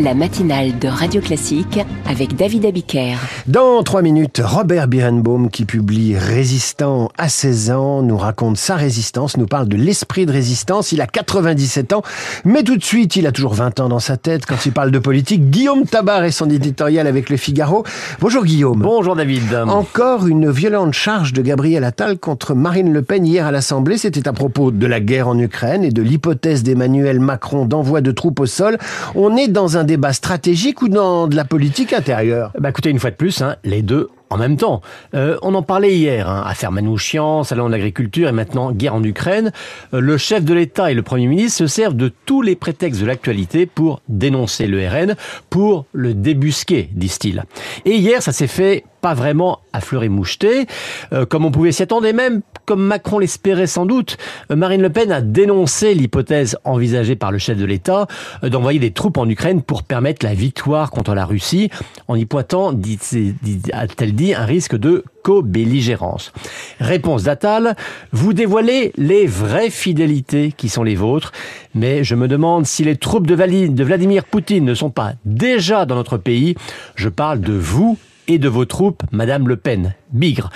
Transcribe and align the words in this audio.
la 0.00 0.14
matinale 0.14 0.78
de 0.78 0.88
Radio 0.88 1.20
Classique 1.20 1.78
avec 2.08 2.36
David 2.36 2.66
Abiker. 2.66 3.16
Dans 3.46 3.82
trois 3.82 4.02
minutes, 4.02 4.40
Robert 4.44 4.88
Birenbaum, 4.88 5.50
qui 5.50 5.64
publie 5.64 6.16
Résistant 6.16 7.10
à 7.16 7.28
16 7.28 7.70
ans, 7.70 8.02
nous 8.02 8.16
raconte 8.16 8.56
sa 8.56 8.76
résistance, 8.76 9.36
nous 9.36 9.46
parle 9.46 9.68
de 9.68 9.76
l'esprit 9.76 10.26
de 10.26 10.32
résistance. 10.32 10.92
Il 10.92 11.00
a 11.00 11.06
97 11.06 11.92
ans, 11.92 12.02
mais 12.44 12.62
tout 12.62 12.76
de 12.76 12.82
suite, 12.82 13.16
il 13.16 13.26
a 13.26 13.32
toujours 13.32 13.54
20 13.54 13.80
ans 13.80 13.88
dans 13.88 14.00
sa 14.00 14.16
tête 14.16 14.46
quand 14.46 14.66
il 14.66 14.72
parle 14.72 14.90
de 14.90 14.98
politique. 14.98 15.50
Guillaume 15.50 15.84
Tabar 15.84 16.24
et 16.24 16.32
son 16.32 16.50
éditorial 16.50 17.06
avec 17.06 17.30
Le 17.30 17.36
Figaro. 17.36 17.84
Bonjour 18.20 18.44
Guillaume. 18.44 18.80
Bonjour 18.80 19.14
David. 19.14 19.54
Encore 19.68 20.26
une 20.26 20.50
violente 20.50 20.94
charge 20.94 21.32
de 21.32 21.42
Gabriel 21.42 21.84
Attal 21.84 22.18
contre 22.18 22.54
Marine 22.54 22.92
Le 22.92 23.02
Pen 23.02 23.24
hier 23.24 23.46
à 23.46 23.52
l'Assemblée. 23.52 23.98
C'était 23.98 24.26
à 24.26 24.32
propos 24.32 24.70
de 24.70 24.86
la 24.86 25.00
guerre 25.00 25.28
en 25.28 25.38
Ukraine 25.38 25.84
et 25.84 25.90
de 25.90 26.02
l'hypothèse 26.02 26.62
d'Emmanuel 26.62 27.20
Macron 27.20 27.64
d'envoi 27.64 28.00
de 28.00 28.10
troupes 28.10 28.40
au 28.40 28.46
sol. 28.46 28.78
On 29.14 29.36
est 29.36 29.48
dans 29.48 29.76
un 29.76 29.83
débat 29.84 30.12
stratégique 30.12 30.82
ou 30.82 30.88
dans 30.88 31.26
de 31.26 31.36
la 31.36 31.44
politique 31.44 31.92
intérieure? 31.92 32.52
Bah 32.58 32.70
écoutez, 32.70 32.90
une 32.90 32.98
fois 32.98 33.10
de 33.10 33.16
plus, 33.16 33.42
hein, 33.42 33.56
les 33.64 33.82
deux 33.82 34.08
en 34.30 34.36
même 34.36 34.56
temps. 34.56 34.80
Euh, 35.14 35.36
on 35.42 35.54
en 35.54 35.62
parlait 35.62 35.94
hier, 35.94 36.28
hein, 36.28 36.42
affaire 36.44 36.72
Manouchian, 36.72 37.44
salon 37.44 37.66
de 37.66 37.72
l'agriculture 37.72 38.28
et 38.28 38.32
maintenant 38.32 38.72
guerre 38.72 38.94
en 38.94 39.04
Ukraine. 39.04 39.52
Euh, 39.92 40.00
le 40.00 40.18
chef 40.18 40.44
de 40.44 40.52
l'État 40.52 40.90
et 40.90 40.94
le 40.94 41.02
Premier 41.02 41.26
ministre 41.26 41.58
se 41.58 41.66
servent 41.66 41.94
de 41.94 42.12
tous 42.26 42.42
les 42.42 42.56
prétextes 42.56 43.00
de 43.00 43.06
l'actualité 43.06 43.66
pour 43.66 44.00
dénoncer 44.08 44.66
le 44.66 44.86
RN, 44.86 45.14
pour 45.50 45.86
le 45.92 46.14
débusquer, 46.14 46.90
disent-ils. 46.92 47.44
Et 47.84 47.96
hier, 47.96 48.22
ça 48.22 48.32
s'est 48.32 48.48
fait 48.48 48.84
pas 49.04 49.12
vraiment 49.12 49.60
à 49.74 49.82
fleur 49.82 50.02
et 50.02 50.08
moucheté, 50.08 50.66
euh, 51.12 51.26
comme 51.26 51.44
on 51.44 51.50
pouvait 51.50 51.72
s'y 51.72 51.82
attendre, 51.82 52.06
et 52.06 52.14
même 52.14 52.40
comme 52.64 52.82
Macron 52.82 53.18
l'espérait 53.18 53.66
sans 53.66 53.84
doute. 53.84 54.16
Euh, 54.50 54.56
Marine 54.56 54.80
Le 54.80 54.88
Pen 54.88 55.12
a 55.12 55.20
dénoncé 55.20 55.92
l'hypothèse 55.92 56.56
envisagée 56.64 57.14
par 57.14 57.30
le 57.30 57.36
chef 57.36 57.58
de 57.58 57.66
l'État 57.66 58.06
euh, 58.42 58.48
d'envoyer 58.48 58.78
des 58.78 58.92
troupes 58.92 59.18
en 59.18 59.28
Ukraine 59.28 59.60
pour 59.60 59.82
permettre 59.82 60.24
la 60.24 60.32
victoire 60.32 60.90
contre 60.90 61.14
la 61.14 61.26
Russie, 61.26 61.68
en 62.08 62.14
y 62.14 62.24
pointant, 62.24 62.70
a-t-elle 62.70 64.14
dit, 64.14 64.32
un 64.32 64.46
risque 64.46 64.74
de 64.74 65.04
co-belligérance. 65.22 66.32
Réponse 66.80 67.24
d'Attal, 67.24 67.76
vous 68.12 68.32
dévoilez 68.32 68.94
les 68.96 69.26
vraies 69.26 69.68
fidélités 69.68 70.54
qui 70.56 70.70
sont 70.70 70.82
les 70.82 70.94
vôtres, 70.94 71.32
mais 71.74 72.04
je 72.04 72.14
me 72.14 72.26
demande 72.26 72.64
si 72.64 72.84
les 72.84 72.96
troupes 72.96 73.26
de 73.26 73.34
Vladimir 73.34 74.24
Poutine 74.24 74.64
ne 74.64 74.74
sont 74.74 74.88
pas 74.88 75.12
déjà 75.26 75.84
dans 75.84 75.94
notre 75.94 76.16
pays. 76.16 76.54
Je 76.94 77.10
parle 77.10 77.42
de 77.42 77.52
vous 77.52 77.98
et 78.28 78.38
de 78.38 78.48
vos 78.48 78.64
troupes, 78.64 79.02
Madame 79.12 79.48
Le 79.48 79.56
Pen. 79.56 79.94
Bigre. 80.14 80.50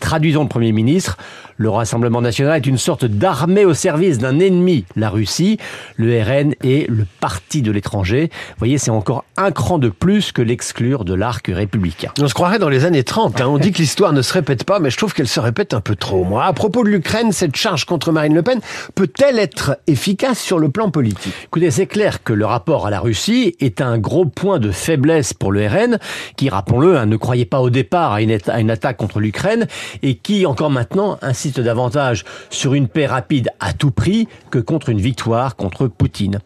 Traduisons 0.00 0.42
le 0.42 0.48
Premier 0.48 0.72
ministre. 0.72 1.16
Le 1.58 1.70
Rassemblement 1.70 2.20
national 2.20 2.56
est 2.56 2.66
une 2.66 2.78
sorte 2.78 3.04
d'armée 3.04 3.64
au 3.64 3.72
service 3.72 4.18
d'un 4.18 4.40
ennemi, 4.40 4.84
la 4.96 5.10
Russie. 5.10 5.58
Le 5.96 6.20
RN 6.20 6.54
est 6.64 6.90
le 6.90 7.06
parti 7.20 7.62
de 7.62 7.70
l'étranger. 7.70 8.30
Vous 8.32 8.58
voyez, 8.58 8.78
c'est 8.78 8.90
encore 8.90 9.24
un 9.36 9.52
cran 9.52 9.78
de 9.78 9.88
plus 9.88 10.32
que 10.32 10.42
l'exclure 10.42 11.04
de 11.04 11.14
l'arc 11.14 11.46
républicain. 11.46 12.10
On 12.20 12.26
se 12.26 12.34
croirait 12.34 12.58
dans 12.58 12.68
les 12.68 12.84
années 12.84 13.04
30. 13.04 13.40
Hein. 13.40 13.46
On 13.46 13.58
dit 13.58 13.70
que 13.70 13.78
l'histoire 13.78 14.12
ne 14.12 14.22
se 14.22 14.32
répète 14.32 14.64
pas, 14.64 14.80
mais 14.80 14.90
je 14.90 14.96
trouve 14.96 15.14
qu'elle 15.14 15.28
se 15.28 15.38
répète 15.38 15.72
un 15.72 15.80
peu 15.80 15.94
trop. 15.94 16.24
Moi, 16.24 16.44
à 16.44 16.52
propos 16.52 16.82
de 16.82 16.88
l'Ukraine, 16.88 17.30
cette 17.30 17.54
charge 17.54 17.84
contre 17.84 18.10
Marine 18.10 18.34
Le 18.34 18.42
Pen 18.42 18.58
peut-elle 18.96 19.38
être 19.38 19.78
efficace 19.86 20.40
sur 20.40 20.58
le 20.58 20.68
plan 20.68 20.90
politique? 20.90 21.34
Écoutez, 21.44 21.70
c'est 21.70 21.86
clair 21.86 22.24
que 22.24 22.32
le 22.32 22.46
rapport 22.46 22.86
à 22.86 22.90
la 22.90 22.98
Russie 22.98 23.54
est 23.60 23.80
un 23.80 23.98
gros 23.98 24.24
point 24.24 24.58
de 24.58 24.72
faiblesse 24.72 25.32
pour 25.32 25.52
le 25.52 25.64
RN, 25.66 25.98
qui, 26.36 26.48
rappelons-le, 26.48 26.98
hein, 26.98 27.06
ne 27.06 27.16
croyait 27.16 27.44
pas 27.44 27.60
au 27.60 27.70
départ 27.70 28.14
à 28.14 28.22
une, 28.22 28.36
à 28.48 28.60
une 28.60 28.70
attaque 28.70 29.01
contre 29.02 29.18
l'Ukraine 29.18 29.66
et 30.04 30.14
qui, 30.14 30.46
encore 30.46 30.70
maintenant, 30.70 31.18
insiste 31.22 31.58
davantage 31.58 32.24
sur 32.50 32.74
une 32.74 32.86
paix 32.86 33.06
rapide 33.06 33.50
à 33.58 33.72
tout 33.72 33.90
prix 33.90 34.28
que 34.52 34.60
contre 34.60 34.90
une 34.90 35.00
victoire 35.00 35.56
contre 35.56 35.88
Poutine. 35.88 36.38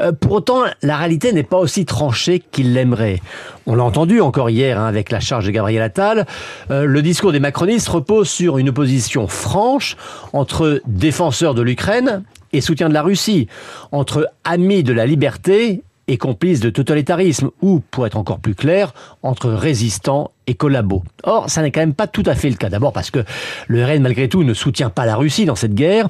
Euh, 0.00 0.12
pour 0.12 0.32
autant, 0.32 0.62
la 0.82 0.96
réalité 0.96 1.34
n'est 1.34 1.42
pas 1.42 1.58
aussi 1.58 1.84
tranchée 1.84 2.40
qu'il 2.50 2.72
l'aimerait. 2.72 3.20
On 3.66 3.74
l'a 3.74 3.84
entendu 3.84 4.22
encore 4.22 4.48
hier 4.48 4.80
hein, 4.80 4.86
avec 4.86 5.10
la 5.10 5.20
charge 5.20 5.44
de 5.44 5.50
Gabriel 5.50 5.82
Attal. 5.82 6.24
Euh, 6.70 6.86
le 6.86 7.02
discours 7.02 7.32
des 7.32 7.40
macronistes 7.40 7.88
repose 7.88 8.30
sur 8.30 8.56
une 8.56 8.70
opposition 8.70 9.28
franche 9.28 9.98
entre 10.32 10.80
défenseurs 10.86 11.54
de 11.54 11.60
l'Ukraine 11.60 12.22
et 12.54 12.62
soutien 12.62 12.88
de 12.88 12.94
la 12.94 13.02
Russie, 13.02 13.48
entre 13.92 14.30
amis 14.44 14.82
de 14.82 14.94
la 14.94 15.04
liberté 15.04 15.82
et 16.08 16.16
complices 16.16 16.60
de 16.60 16.70
totalitarisme, 16.70 17.50
ou, 17.62 17.80
pour 17.90 18.06
être 18.06 18.16
encore 18.16 18.40
plus 18.40 18.54
clair, 18.54 18.92
entre 19.22 19.50
résistants 19.50 20.32
et 20.46 20.54
collabos. 20.54 21.04
Or, 21.22 21.48
ça 21.48 21.62
n'est 21.62 21.70
quand 21.70 21.80
même 21.80 21.94
pas 21.94 22.06
tout 22.06 22.22
à 22.26 22.34
fait 22.34 22.48
le 22.48 22.56
cas. 22.56 22.70
D'abord 22.70 22.92
parce 22.92 23.10
que 23.10 23.24
le 23.68 23.84
RN, 23.84 24.02
malgré 24.02 24.28
tout, 24.28 24.42
ne 24.42 24.54
soutient 24.54 24.90
pas 24.90 25.06
la 25.06 25.14
Russie 25.14 25.44
dans 25.44 25.54
cette 25.54 25.74
guerre, 25.74 26.08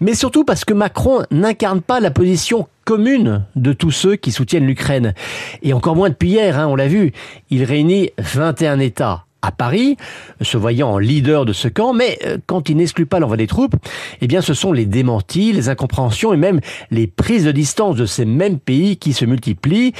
mais 0.00 0.14
surtout 0.14 0.44
parce 0.44 0.64
que 0.64 0.72
Macron 0.72 1.24
n'incarne 1.30 1.82
pas 1.82 2.00
la 2.00 2.10
position 2.10 2.66
commune 2.84 3.44
de 3.54 3.72
tous 3.72 3.90
ceux 3.90 4.16
qui 4.16 4.32
soutiennent 4.32 4.66
l'Ukraine. 4.66 5.14
Et 5.62 5.72
encore 5.72 5.96
moins 5.96 6.08
depuis 6.08 6.30
hier, 6.30 6.58
hein, 6.58 6.66
on 6.66 6.76
l'a 6.76 6.88
vu, 6.88 7.12
il 7.50 7.64
réunit 7.64 8.10
21 8.18 8.78
États 8.78 9.24
à 9.44 9.52
Paris, 9.52 9.96
se 10.40 10.56
voyant 10.56 10.90
en 10.90 10.98
leader 10.98 11.44
de 11.44 11.52
ce 11.52 11.68
camp, 11.68 11.92
mais 11.92 12.18
euh, 12.24 12.38
quand 12.46 12.68
il 12.68 12.76
n'exclut 12.76 13.06
pas 13.06 13.20
l'envoi 13.20 13.36
des 13.36 13.46
troupes, 13.46 13.74
eh 14.20 14.26
bien 14.26 14.40
ce 14.40 14.54
sont 14.54 14.72
les 14.72 14.86
démentis, 14.86 15.52
les 15.52 15.68
incompréhensions 15.68 16.32
et 16.32 16.36
même 16.36 16.60
les 16.90 17.06
prises 17.06 17.44
de 17.44 17.52
distance 17.52 17.96
de 17.96 18.06
ces 18.06 18.24
mêmes 18.24 18.58
pays 18.58 18.96
qui 18.96 19.12
se 19.12 19.24
multiplient. 19.24 19.92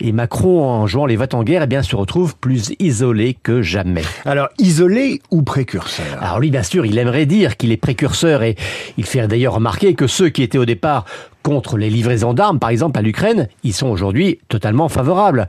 Et 0.00 0.12
Macron, 0.12 0.64
en 0.64 0.86
jouant 0.86 1.06
les 1.06 1.16
votes 1.16 1.34
en 1.34 1.42
guerre, 1.42 1.62
eh 1.62 1.66
bien 1.66 1.82
se 1.82 1.96
retrouve 1.96 2.36
plus 2.36 2.72
isolé 2.78 3.36
que 3.40 3.62
jamais. 3.62 4.02
Alors 4.24 4.48
isolé 4.58 5.20
ou 5.30 5.42
précurseur? 5.42 6.18
Alors 6.20 6.40
lui, 6.40 6.50
bien 6.50 6.62
sûr, 6.62 6.86
il 6.86 6.98
aimerait 6.98 7.26
dire 7.26 7.56
qu'il 7.56 7.72
est 7.72 7.76
précurseur 7.76 8.42
et 8.42 8.56
il 8.96 9.04
fait 9.04 9.26
d'ailleurs 9.28 9.54
remarquer 9.54 9.94
que 9.94 10.06
ceux 10.06 10.28
qui 10.28 10.42
étaient 10.42 10.58
au 10.58 10.64
départ 10.66 11.04
contre 11.42 11.76
les 11.76 11.90
livraisons 11.90 12.34
d'armes, 12.34 12.58
par 12.58 12.70
exemple, 12.70 12.98
à 12.98 13.02
l'Ukraine, 13.02 13.48
ils 13.64 13.72
sont 13.72 13.88
aujourd'hui 13.88 14.38
totalement 14.48 14.88
favorables. 14.88 15.48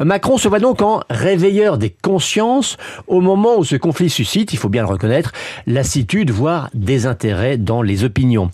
Macron 0.00 0.36
se 0.36 0.48
voit 0.48 0.58
donc 0.58 0.82
en 0.82 1.00
réveilleur 1.10 1.78
des 1.78 1.90
consciences 1.90 2.76
au 3.06 3.20
moment 3.20 3.58
où 3.58 3.64
ce 3.64 3.76
conflit 3.76 4.10
suscite, 4.10 4.52
il 4.52 4.56
faut 4.56 4.68
bien 4.68 4.82
le 4.82 4.88
reconnaître, 4.88 5.32
lassitude, 5.66 6.30
voire 6.30 6.70
désintérêt 6.74 7.56
dans 7.56 7.82
les 7.82 8.04
opinions. 8.04 8.50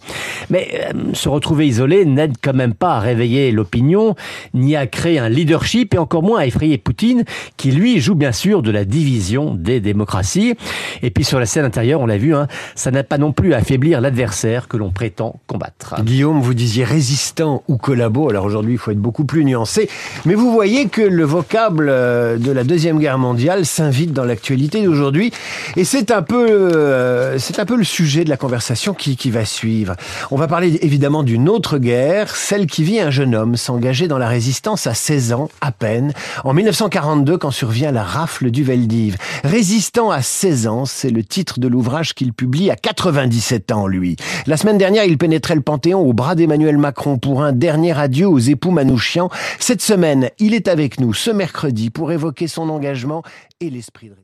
Mais 0.50 0.68
euh, 0.94 1.12
se 1.14 1.28
retrouver 1.28 1.66
isolé 1.66 2.04
n'aide 2.04 2.34
quand 2.42 2.54
même 2.54 2.74
pas 2.74 2.96
à 2.96 3.00
réveiller 3.00 3.50
l'opinion, 3.50 4.14
ni 4.52 4.76
à 4.76 4.86
créer 4.86 5.18
un 5.18 5.28
leadership, 5.28 5.94
et 5.94 5.98
encore 5.98 6.22
moins 6.22 6.40
à 6.40 6.46
effrayer 6.46 6.78
Poutine, 6.78 7.24
qui 7.56 7.72
lui 7.72 8.00
joue 8.00 8.14
bien 8.14 8.32
sûr 8.32 8.62
de 8.62 8.70
la 8.70 8.84
division 8.84 9.54
des 9.54 9.80
démocraties. 9.80 10.54
Et 11.02 11.10
puis 11.10 11.24
sur 11.24 11.40
la 11.40 11.46
scène 11.46 11.64
intérieure, 11.64 12.00
on 12.00 12.06
l'a 12.06 12.18
vu, 12.18 12.34
hein, 12.34 12.46
ça 12.74 12.90
n'a 12.90 13.02
pas 13.02 13.18
non 13.18 13.32
plus 13.32 13.54
à 13.54 13.58
affaiblir 13.58 14.00
l'adversaire 14.00 14.68
que 14.68 14.76
l'on 14.76 14.90
prétend 14.90 15.40
combattre. 15.46 16.02
Guillaume, 16.02 16.40
vous 16.40 16.54
disiez 16.54 16.73
résistant 16.82 17.62
ou 17.68 17.76
collabo. 17.76 18.30
Alors 18.30 18.44
aujourd'hui, 18.44 18.72
il 18.72 18.78
faut 18.78 18.90
être 18.90 18.98
beaucoup 18.98 19.24
plus 19.24 19.44
nuancé. 19.44 19.88
Mais 20.24 20.34
vous 20.34 20.50
voyez 20.50 20.88
que 20.88 21.02
le 21.02 21.24
vocable 21.24 21.88
euh, 21.88 22.38
de 22.38 22.50
la 22.50 22.64
Deuxième 22.64 22.98
Guerre 22.98 23.18
mondiale 23.18 23.66
s'invite 23.66 24.12
dans 24.12 24.24
l'actualité 24.24 24.82
d'aujourd'hui. 24.82 25.30
Et 25.76 25.84
c'est 25.84 26.10
un 26.10 26.22
peu, 26.22 26.48
euh, 26.48 27.38
c'est 27.38 27.58
un 27.60 27.66
peu 27.66 27.76
le 27.76 27.84
sujet 27.84 28.24
de 28.24 28.30
la 28.30 28.36
conversation 28.36 28.94
qui, 28.94 29.16
qui 29.16 29.30
va 29.30 29.44
suivre. 29.44 29.94
On 30.30 30.36
va 30.36 30.48
parler 30.48 30.78
évidemment 30.82 31.22
d'une 31.22 31.48
autre 31.48 31.78
guerre, 31.78 32.34
celle 32.34 32.66
qui 32.66 32.82
vit 32.82 32.98
un 33.00 33.10
jeune 33.10 33.34
homme 33.34 33.56
s'engager 33.56 34.08
dans 34.08 34.18
la 34.18 34.28
résistance 34.28 34.86
à 34.86 34.94
16 34.94 35.32
ans 35.34 35.48
à 35.60 35.70
peine, 35.70 36.12
en 36.44 36.54
1942 36.54 37.36
quand 37.36 37.50
survient 37.50 37.92
la 37.92 38.02
rafle 38.02 38.50
du 38.50 38.64
Veldiv. 38.64 39.16
Résistant 39.44 40.10
à 40.10 40.22
16 40.22 40.66
ans, 40.66 40.84
c'est 40.86 41.10
le 41.10 41.22
titre 41.22 41.60
de 41.60 41.68
l'ouvrage 41.68 42.14
qu'il 42.14 42.32
publie 42.32 42.70
à 42.70 42.76
97 42.76 43.72
ans, 43.72 43.86
lui. 43.86 44.16
La 44.46 44.56
semaine 44.56 44.78
dernière, 44.78 45.04
il 45.04 45.18
pénétrait 45.18 45.54
le 45.54 45.60
Panthéon 45.60 46.00
au 46.00 46.12
bras 46.12 46.34
d'Emmanuel 46.34 46.63
Macron 46.72 47.18
pour 47.18 47.42
un 47.42 47.52
dernier 47.52 47.98
adieu 47.98 48.26
aux 48.26 48.38
époux 48.38 48.70
Manouchian. 48.70 49.28
Cette 49.58 49.82
semaine, 49.82 50.30
il 50.38 50.54
est 50.54 50.68
avec 50.68 51.00
nous 51.00 51.12
ce 51.12 51.30
mercredi 51.30 51.90
pour 51.90 52.12
évoquer 52.12 52.48
son 52.48 52.68
engagement 52.70 53.22
et 53.60 53.70
l'esprit 53.70 54.08
de 54.08 54.14